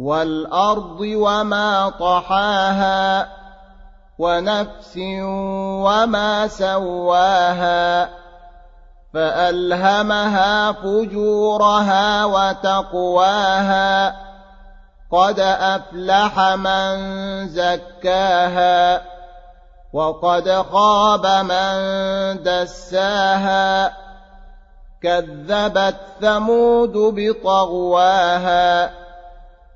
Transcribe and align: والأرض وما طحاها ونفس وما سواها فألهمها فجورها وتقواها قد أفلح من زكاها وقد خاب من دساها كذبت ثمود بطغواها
والأرض 0.00 1.00
وما 1.00 1.92
طحاها 2.00 3.28
ونفس 4.18 4.96
وما 5.84 6.48
سواها 6.48 8.08
فألهمها 9.14 10.72
فجورها 10.72 12.24
وتقواها 12.24 14.16
قد 15.12 15.40
أفلح 15.40 16.40
من 16.40 16.96
زكاها 17.48 19.02
وقد 19.92 20.50
خاب 20.72 21.26
من 21.26 21.72
دساها 22.42 23.92
كذبت 25.02 25.96
ثمود 26.20 26.92
بطغواها 26.96 28.90